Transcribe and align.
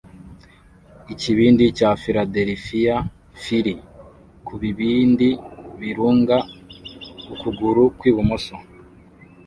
Ikibindi 1.13 1.63
cya 1.77 1.89
Philadelphia 2.03 2.95
Phillie 3.41 3.83
ku 4.45 4.53
bibindi 4.61 5.29
birunga 5.79 6.37
ukuguru 7.33 7.83
kw'ibumoso 7.97 8.55